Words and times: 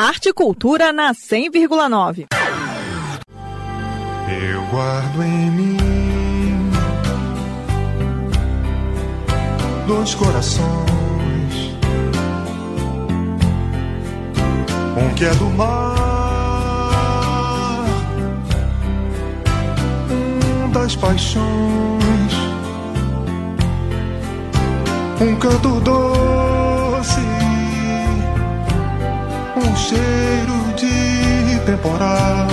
Arte 0.00 0.28
e 0.28 0.32
Cultura 0.32 0.92
na 0.92 1.12
100,9. 1.12 2.26
Eu 4.28 4.62
guardo 4.70 5.22
em 5.24 5.50
mim 5.50 6.70
dois 9.88 10.14
corações, 10.14 10.68
um 14.96 15.14
que 15.16 15.24
é 15.24 15.34
do 15.34 15.46
mar, 15.46 15.74
um 20.12 20.70
das 20.70 20.94
paixões, 20.94 21.42
um 25.20 25.34
canto 25.40 25.80
doce, 25.80 27.37
cheiro 29.78 30.74
de 30.76 31.60
temporal. 31.64 32.48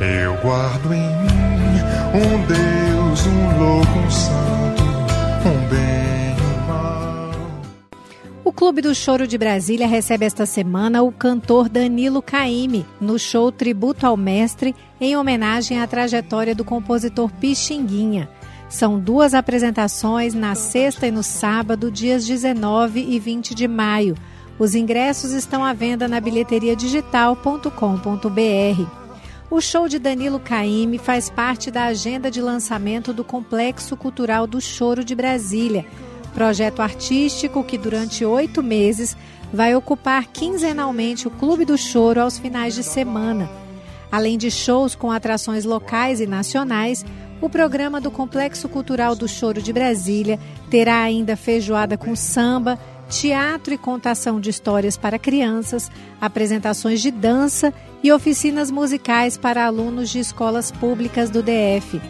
Eu 0.00 0.36
guardo 0.42 0.92
em 0.92 1.00
mim 1.00 1.34
um 2.14 2.46
Deus, 2.46 3.26
um 3.26 3.58
louco, 3.58 3.98
um 3.98 4.10
santo, 4.10 4.82
um 5.46 5.68
bem, 5.68 6.36
um 6.40 6.66
mal. 6.66 7.30
O 8.44 8.52
Clube 8.52 8.82
do 8.82 8.94
Choro 8.94 9.26
de 9.26 9.38
Brasília 9.38 9.86
recebe 9.86 10.26
esta 10.26 10.44
semana 10.44 11.02
o 11.02 11.12
cantor 11.12 11.68
Danilo 11.68 12.20
Caime 12.20 12.84
no 13.00 13.18
show 13.18 13.52
Tributo 13.52 14.06
ao 14.06 14.16
Mestre, 14.16 14.74
em 15.00 15.16
homenagem 15.16 15.80
à 15.80 15.86
trajetória 15.86 16.54
do 16.54 16.64
compositor 16.64 17.30
Pixinguinha. 17.40 18.28
São 18.68 18.98
duas 18.98 19.34
apresentações 19.34 20.34
na 20.34 20.56
sexta 20.56 21.06
e 21.06 21.10
no 21.12 21.22
sábado, 21.22 21.92
dias 21.92 22.26
19 22.26 23.00
e 23.08 23.20
20 23.20 23.54
de 23.54 23.68
maio. 23.68 24.16
Os 24.58 24.74
ingressos 24.74 25.32
estão 25.32 25.64
à 25.64 25.72
venda 25.72 26.06
na 26.06 26.20
bilheteriadigital.com.br. 26.20 29.04
O 29.50 29.60
show 29.60 29.88
de 29.88 29.98
Danilo 29.98 30.38
Caime 30.38 30.96
faz 30.96 31.28
parte 31.28 31.70
da 31.70 31.84
agenda 31.84 32.30
de 32.30 32.40
lançamento 32.40 33.12
do 33.12 33.24
Complexo 33.24 33.96
Cultural 33.96 34.46
do 34.46 34.60
Choro 34.60 35.04
de 35.04 35.14
Brasília, 35.14 35.84
projeto 36.32 36.82
artístico 36.82 37.64
que 37.64 37.76
durante 37.76 38.24
oito 38.24 38.62
meses 38.62 39.16
vai 39.52 39.74
ocupar 39.74 40.26
quinzenalmente 40.26 41.28
o 41.28 41.30
Clube 41.30 41.64
do 41.64 41.76
Choro 41.76 42.20
aos 42.20 42.38
finais 42.38 42.74
de 42.74 42.82
semana. 42.82 43.48
Além 44.10 44.38
de 44.38 44.50
shows 44.50 44.94
com 44.94 45.10
atrações 45.10 45.64
locais 45.64 46.20
e 46.20 46.26
nacionais, 46.26 47.04
o 47.40 47.50
programa 47.50 48.00
do 48.00 48.10
Complexo 48.10 48.68
Cultural 48.68 49.14
do 49.14 49.28
Choro 49.28 49.60
de 49.60 49.72
Brasília 49.72 50.38
terá 50.70 51.02
ainda 51.02 51.36
feijoada 51.36 51.98
com 51.98 52.16
samba, 52.16 52.78
teatro 53.20 53.72
e 53.72 53.78
contação 53.78 54.40
de 54.40 54.50
histórias 54.50 54.96
para 54.96 55.18
crianças, 55.18 55.90
apresentações 56.20 57.00
de 57.00 57.12
dança 57.12 57.72
e 58.02 58.10
oficinas 58.12 58.70
musicais 58.70 59.36
para 59.36 59.64
alunos 59.64 60.10
de 60.10 60.18
escolas 60.18 60.72
públicas 60.72 61.30
do 61.30 61.42
DF. 61.42 62.00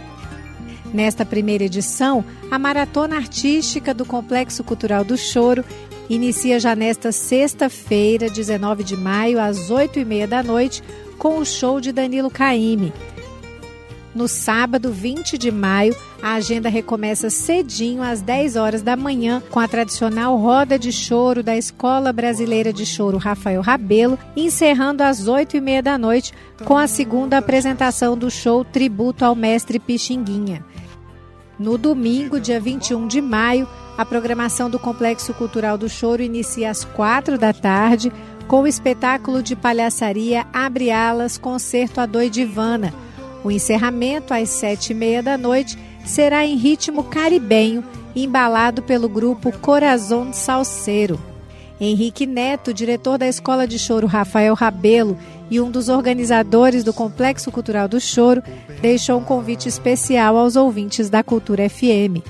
Nesta 0.95 1.25
primeira 1.25 1.65
edição, 1.65 2.25
a 2.51 2.59
Maratona 2.59 3.17
Artística 3.17 3.93
do 3.93 4.07
Complexo 4.07 4.65
Cultural 4.65 5.05
do 5.05 5.17
Choro 5.17 5.65
inicia 6.09 6.59
já 6.59 6.75
nesta 6.75 7.13
sexta-feira, 7.13 8.31
19 8.31 8.83
de 8.83 8.97
maio, 8.97 9.41
às 9.41 9.71
8h30 9.71 10.27
da 10.27 10.43
noite, 10.43 10.83
com 11.19 11.39
o 11.39 11.45
show 11.45 11.81
de 11.81 11.93
Danilo 11.93 12.31
Caime. 12.31 12.93
No 14.15 14.29
sábado, 14.29 14.93
20 14.93 15.37
de 15.37 15.51
maio, 15.51 15.97
a 16.23 16.35
agenda 16.35 16.69
recomeça 16.69 17.29
cedinho 17.29 18.01
às 18.01 18.21
10 18.21 18.55
horas 18.55 18.81
da 18.81 18.97
manhã 18.97 19.43
com 19.51 19.59
a 19.59 19.67
tradicional 19.67 20.37
roda 20.37 20.79
de 20.79 20.93
choro 20.93 21.43
da 21.43 21.57
Escola 21.57 22.13
Brasileira 22.13 22.73
de 22.73 22.87
Choro 22.87 23.19
Rafael 23.19 23.61
Rabelo, 23.61 24.17
encerrando 24.37 25.03
às 25.03 25.27
8 25.27 25.57
e 25.57 25.61
meia 25.61 25.83
da 25.83 25.99
noite 25.99 26.33
com 26.65 26.77
a 26.77 26.87
segunda 26.87 27.39
apresentação 27.39 28.17
do 28.17 28.31
show 28.31 28.65
Tributo 28.65 29.25
ao 29.25 29.35
Mestre 29.35 29.81
Pixinguinha. 29.81 30.65
No 31.59 31.77
domingo, 31.77 32.39
dia 32.39 32.61
21 32.61 33.09
de 33.09 33.21
maio, 33.21 33.69
a 33.99 34.05
programação 34.05 34.71
do 34.71 34.79
Complexo 34.79 35.35
Cultural 35.35 35.77
do 35.77 35.89
Choro 35.89 36.23
inicia 36.23 36.71
às 36.71 36.85
4 36.85 37.37
da 37.37 37.53
tarde 37.53 38.13
com 38.47 38.63
o 38.63 38.67
espetáculo 38.67 39.43
de 39.43 39.57
palhaçaria 39.57 40.47
Abre 40.53 40.91
Alas 40.91 41.37
Concerto 41.37 42.01
a 42.01 42.07
Doidivana. 42.07 42.93
O 43.45 43.51
encerramento, 43.51 44.33
às 44.33 44.49
sete 44.49 44.93
e 44.93 44.95
meia 44.95 45.23
da 45.23 45.37
noite, 45.37 45.79
será 46.03 46.47
em 46.47 46.57
ritmo 46.57 47.05
caribenho, 47.05 47.85
embalado 48.17 48.83
pelo 48.83 49.07
grupo 49.07 49.53
Corazon 49.59 50.33
Salseiro. 50.33 51.21
Henrique 51.79 52.25
Neto, 52.25 52.73
diretor 52.73 53.19
da 53.19 53.29
Escola 53.29 53.67
de 53.67 53.79
Choro 53.79 54.07
Rafael 54.07 54.55
Rabelo 54.55 55.19
e 55.51 55.61
um 55.61 55.71
dos 55.71 55.91
organizadores 55.91 56.83
do 56.83 56.95
Complexo 56.95 57.53
Cultural 57.53 57.87
do 57.87 58.01
Choro, 58.01 58.43
deixou 58.81 59.19
um 59.19 59.25
convite 59.25 59.69
especial 59.69 60.39
aos 60.39 60.57
ouvintes 60.57 61.11
da 61.11 61.23
Cultura 61.23 61.69
FM. 61.69 62.25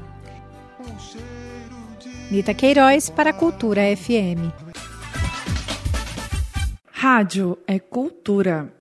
Nita 2.30 2.52
Queiroz 2.52 3.08
para 3.08 3.30
a 3.30 3.32
Cultura 3.32 3.82
FM. 3.96 4.50
Rádio 6.90 7.58
é 7.66 7.78
cultura. 7.78 8.72